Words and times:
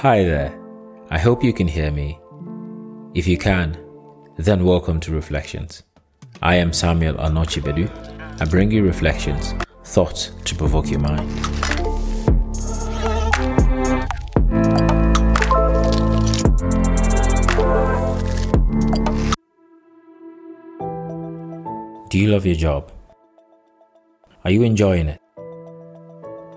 Hi 0.00 0.24
there. 0.24 0.58
I 1.10 1.18
hope 1.18 1.44
you 1.44 1.52
can 1.52 1.68
hear 1.68 1.90
me. 1.90 2.18
If 3.12 3.26
you 3.26 3.36
can, 3.36 3.76
then 4.38 4.64
welcome 4.64 4.98
to 5.00 5.12
Reflections. 5.12 5.82
I 6.40 6.54
am 6.54 6.72
Samuel 6.72 7.16
Anochibedu. 7.16 7.86
I 8.40 8.44
bring 8.46 8.70
you 8.70 8.82
reflections, 8.82 9.52
thoughts 9.84 10.32
to 10.46 10.54
provoke 10.54 10.90
your 10.90 11.00
mind. 11.00 11.28
Do 22.08 22.18
you 22.18 22.28
love 22.28 22.46
your 22.46 22.56
job? 22.56 22.90
Are 24.46 24.50
you 24.50 24.62
enjoying 24.62 25.08
it? 25.08 25.20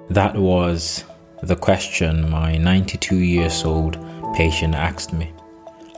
That 0.10 0.38
was 0.38 1.04
the 1.44 1.55
question 1.57 2.30
my 2.30 2.57
92 2.57 3.18
years 3.18 3.66
old 3.66 3.98
patient 4.34 4.73
asked 4.73 5.12
me. 5.12 5.30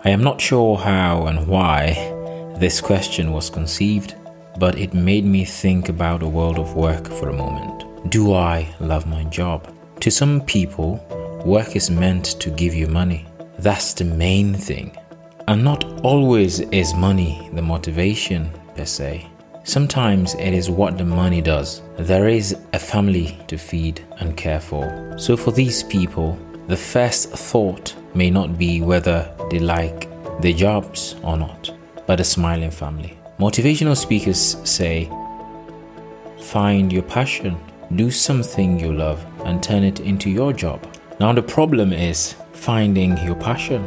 I 0.03 0.09
am 0.09 0.23
not 0.23 0.41
sure 0.41 0.75
how 0.75 1.27
and 1.27 1.47
why 1.47 1.93
this 2.57 2.81
question 2.81 3.31
was 3.31 3.51
conceived, 3.51 4.15
but 4.57 4.79
it 4.79 4.95
made 4.95 5.23
me 5.23 5.45
think 5.45 5.87
about 5.87 6.21
the 6.21 6.27
world 6.27 6.57
of 6.57 6.75
work 6.75 7.07
for 7.07 7.29
a 7.29 7.37
moment. 7.37 8.09
Do 8.09 8.33
I 8.33 8.73
love 8.79 9.05
my 9.05 9.23
job? 9.25 9.71
To 9.99 10.09
some 10.09 10.41
people, 10.41 10.99
work 11.45 11.75
is 11.75 11.91
meant 11.91 12.25
to 12.41 12.49
give 12.49 12.73
you 12.73 12.87
money. 12.87 13.27
That's 13.59 13.93
the 13.93 14.05
main 14.05 14.55
thing. 14.55 14.97
And 15.47 15.63
not 15.63 15.83
always 16.01 16.59
is 16.59 16.95
money 16.95 17.51
the 17.53 17.61
motivation 17.61 18.49
per 18.75 18.85
se. 18.85 19.27
Sometimes 19.67 20.35
it 20.35 20.53
is 20.53 20.69
what 20.69 20.95
the 20.95 21.03
money 21.03 21.41
does. 21.41 21.81
There 21.97 22.27
is 22.27 22.55
a 22.73 22.77
family 22.77 23.35
to 23.47 23.57
feed 23.57 24.05
and 24.19 24.37
care 24.37 24.59
for. 24.59 25.15
So, 25.17 25.35
for 25.35 25.51
these 25.51 25.81
people, 25.81 26.37
the 26.67 26.77
first 26.77 27.29
thought 27.29 27.95
may 28.13 28.29
not 28.29 28.59
be 28.59 28.81
whether 28.81 29.27
they 29.49 29.57
like 29.57 30.07
their 30.39 30.53
jobs 30.53 31.15
or 31.23 31.35
not, 31.35 31.73
but 32.05 32.19
a 32.19 32.23
smiling 32.23 32.69
family. 32.69 33.17
Motivational 33.39 33.97
speakers 33.97 34.55
say, 34.63 35.09
Find 36.41 36.93
your 36.93 37.03
passion, 37.03 37.57
do 37.95 38.11
something 38.11 38.79
you 38.79 38.93
love, 38.93 39.25
and 39.45 39.63
turn 39.63 39.83
it 39.83 39.99
into 39.99 40.29
your 40.29 40.53
job. 40.53 40.79
Now, 41.19 41.33
the 41.33 41.41
problem 41.41 41.91
is 41.91 42.35
finding 42.53 43.17
your 43.17 43.35
passion. 43.35 43.83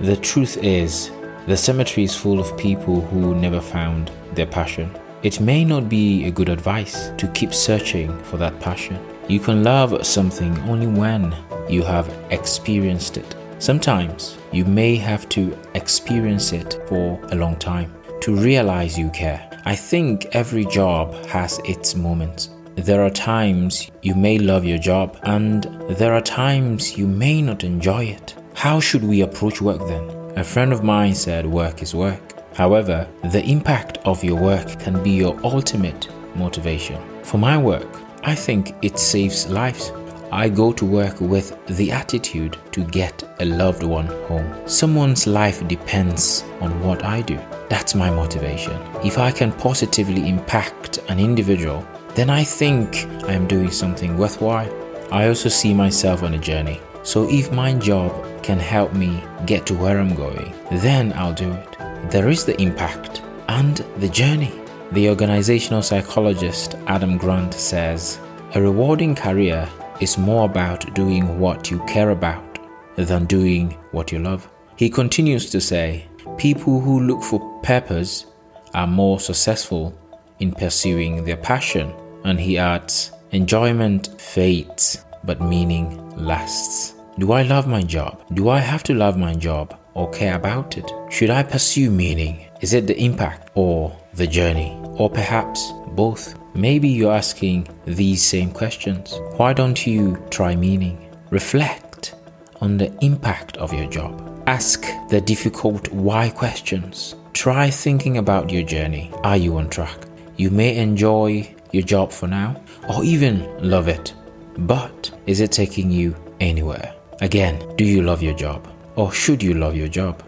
The 0.00 0.16
truth 0.16 0.56
is, 0.56 1.12
the 1.46 1.56
cemetery 1.56 2.04
is 2.04 2.16
full 2.16 2.40
of 2.40 2.56
people 2.56 3.02
who 3.02 3.34
never 3.34 3.60
found 3.60 4.10
their 4.34 4.46
passion. 4.46 4.90
It 5.22 5.40
may 5.40 5.64
not 5.64 5.88
be 5.88 6.24
a 6.24 6.30
good 6.30 6.48
advice 6.48 7.10
to 7.18 7.28
keep 7.28 7.52
searching 7.52 8.16
for 8.24 8.36
that 8.38 8.58
passion. 8.60 8.98
You 9.28 9.40
can 9.40 9.62
love 9.62 10.06
something 10.06 10.58
only 10.68 10.86
when 10.86 11.34
you 11.68 11.82
have 11.82 12.08
experienced 12.30 13.16
it. 13.16 13.34
Sometimes 13.58 14.38
you 14.52 14.64
may 14.64 14.96
have 14.96 15.28
to 15.30 15.56
experience 15.74 16.52
it 16.52 16.78
for 16.86 17.18
a 17.30 17.36
long 17.36 17.56
time 17.56 17.94
to 18.20 18.34
realize 18.34 18.98
you 18.98 19.10
care. 19.10 19.50
I 19.66 19.74
think 19.74 20.26
every 20.32 20.64
job 20.66 21.14
has 21.26 21.58
its 21.64 21.94
moments. 21.94 22.50
There 22.76 23.02
are 23.02 23.10
times 23.10 23.90
you 24.02 24.14
may 24.14 24.38
love 24.38 24.64
your 24.64 24.78
job, 24.78 25.18
and 25.22 25.64
there 25.90 26.12
are 26.12 26.20
times 26.20 26.98
you 26.98 27.06
may 27.06 27.40
not 27.40 27.64
enjoy 27.64 28.04
it. 28.04 28.34
How 28.54 28.80
should 28.80 29.04
we 29.04 29.22
approach 29.22 29.60
work 29.62 29.86
then? 29.86 30.23
A 30.36 30.42
friend 30.42 30.72
of 30.72 30.82
mine 30.82 31.14
said 31.14 31.46
work 31.46 31.80
is 31.80 31.94
work. 31.94 32.20
However, 32.56 33.06
the 33.30 33.44
impact 33.44 33.98
of 33.98 34.24
your 34.24 34.40
work 34.40 34.80
can 34.80 35.00
be 35.00 35.10
your 35.10 35.38
ultimate 35.44 36.08
motivation. 36.34 37.00
For 37.22 37.38
my 37.38 37.56
work, 37.56 38.00
I 38.24 38.34
think 38.34 38.74
it 38.82 38.98
saves 38.98 39.48
lives. 39.48 39.92
I 40.32 40.48
go 40.48 40.72
to 40.72 40.84
work 40.84 41.20
with 41.20 41.56
the 41.66 41.92
attitude 41.92 42.58
to 42.72 42.82
get 42.82 43.22
a 43.38 43.44
loved 43.44 43.84
one 43.84 44.08
home. 44.26 44.52
Someone's 44.66 45.28
life 45.28 45.66
depends 45.68 46.42
on 46.60 46.82
what 46.82 47.04
I 47.04 47.20
do. 47.20 47.38
That's 47.68 47.94
my 47.94 48.10
motivation. 48.10 48.76
If 49.04 49.18
I 49.18 49.30
can 49.30 49.52
positively 49.52 50.28
impact 50.28 50.98
an 51.08 51.20
individual, 51.20 51.86
then 52.16 52.28
I 52.28 52.42
think 52.42 53.06
I 53.28 53.34
am 53.34 53.46
doing 53.46 53.70
something 53.70 54.18
worthwhile. 54.18 54.72
I 55.12 55.28
also 55.28 55.48
see 55.48 55.72
myself 55.72 56.24
on 56.24 56.34
a 56.34 56.38
journey. 56.38 56.80
So 57.04 57.28
if 57.28 57.52
my 57.52 57.74
job 57.74 58.12
can 58.42 58.58
help 58.58 58.94
me 58.94 59.22
get 59.44 59.66
to 59.66 59.74
where 59.74 59.98
I'm 59.98 60.14
going, 60.14 60.54
then 60.72 61.12
I'll 61.12 61.34
do 61.34 61.52
it. 61.52 61.76
There 62.10 62.30
is 62.30 62.44
the 62.44 62.60
impact 62.60 63.22
and 63.48 63.76
the 63.98 64.08
journey. 64.08 64.52
The 64.92 65.10
organizational 65.10 65.82
psychologist 65.82 66.76
Adam 66.86 67.18
Grant 67.18 67.52
says 67.52 68.18
a 68.54 68.62
rewarding 68.62 69.14
career 69.14 69.68
is 70.00 70.16
more 70.16 70.46
about 70.46 70.94
doing 70.94 71.38
what 71.38 71.70
you 71.70 71.78
care 71.86 72.10
about 72.10 72.58
than 72.96 73.26
doing 73.26 73.72
what 73.92 74.10
you 74.10 74.18
love. 74.18 74.48
He 74.76 74.88
continues 74.88 75.50
to 75.50 75.60
say 75.60 76.06
people 76.38 76.80
who 76.80 77.00
look 77.00 77.22
for 77.22 77.60
purpose 77.62 78.26
are 78.72 78.86
more 78.86 79.20
successful 79.20 79.96
in 80.40 80.52
pursuing 80.52 81.24
their 81.24 81.36
passion. 81.36 81.92
And 82.24 82.40
he 82.40 82.56
adds, 82.58 83.12
enjoyment 83.30 84.08
fades, 84.20 85.04
but 85.24 85.40
meaning 85.40 86.03
lasts. 86.16 86.94
Do 87.18 87.32
I 87.32 87.42
love 87.42 87.66
my 87.66 87.82
job? 87.82 88.22
Do 88.34 88.48
I 88.48 88.58
have 88.58 88.82
to 88.84 88.94
love 88.94 89.16
my 89.16 89.34
job 89.34 89.78
or 89.94 90.10
care 90.10 90.34
about 90.34 90.76
it? 90.76 90.90
Should 91.10 91.30
I 91.30 91.42
pursue 91.42 91.90
meaning? 91.90 92.46
Is 92.60 92.74
it 92.74 92.86
the 92.86 92.98
impact 93.00 93.50
or 93.54 93.96
the 94.14 94.26
journey? 94.26 94.76
Or 94.96 95.08
perhaps 95.08 95.72
both? 95.88 96.34
Maybe 96.54 96.88
you're 96.88 97.12
asking 97.12 97.68
these 97.84 98.22
same 98.22 98.50
questions. 98.50 99.18
Why 99.36 99.52
don't 99.52 99.86
you 99.86 100.22
try 100.30 100.56
meaning? 100.56 101.10
Reflect 101.30 102.14
on 102.60 102.78
the 102.78 102.92
impact 103.04 103.56
of 103.58 103.72
your 103.72 103.88
job. 103.88 104.42
Ask 104.46 104.86
the 105.08 105.20
difficult 105.20 105.88
why 105.92 106.30
questions. 106.30 107.14
Try 107.32 107.70
thinking 107.70 108.18
about 108.18 108.50
your 108.50 108.62
journey. 108.62 109.10
Are 109.22 109.36
you 109.36 109.56
on 109.56 109.68
track? 109.68 109.98
You 110.36 110.50
may 110.50 110.76
enjoy 110.76 111.54
your 111.72 111.82
job 111.82 112.12
for 112.12 112.26
now 112.28 112.60
or 112.88 113.04
even 113.04 113.46
love 113.68 113.88
it, 113.88 114.14
but 114.58 115.10
is 115.26 115.40
it 115.40 115.52
taking 115.52 115.90
you 115.90 116.14
anywhere? 116.40 116.94
Again, 117.20 117.74
do 117.76 117.84
you 117.84 118.02
love 118.02 118.22
your 118.22 118.34
job? 118.34 118.68
Or 118.96 119.12
should 119.12 119.42
you 119.42 119.54
love 119.54 119.74
your 119.74 119.88
job? 119.88 120.22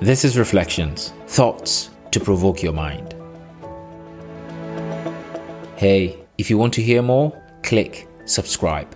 This 0.00 0.24
is 0.24 0.38
Reflections, 0.38 1.12
thoughts 1.26 1.90
to 2.10 2.20
provoke 2.20 2.62
your 2.62 2.72
mind. 2.72 3.14
Hey, 5.76 6.18
if 6.38 6.50
you 6.50 6.58
want 6.58 6.74
to 6.74 6.82
hear 6.82 7.02
more, 7.02 7.32
click 7.62 8.08
subscribe. 8.24 8.94